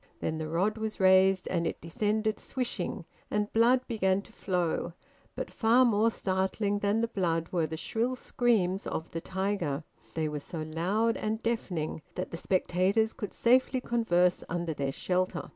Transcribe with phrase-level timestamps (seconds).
[0.19, 4.93] Then the rod was raised and it descended swishing, and blood began to flow;
[5.35, 9.83] but far more startling than the blood were the shrill screams of the tiger;
[10.15, 15.49] they were so loud and deafening that the spectators could safely converse under their shelter.